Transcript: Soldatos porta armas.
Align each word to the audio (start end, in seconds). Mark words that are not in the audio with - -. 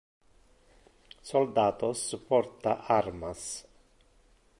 Soldatos 1.31 2.01
porta 2.31 2.73
armas. 2.99 3.45